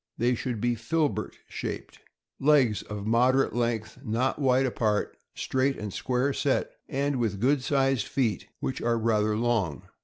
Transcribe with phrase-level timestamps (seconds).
[0.17, 1.99] They should be filbert shaped.
[2.39, 8.07] Legs.— Of moderate length, not wide apart, straight and square set, and with good sized
[8.07, 9.83] feet, which are rather long.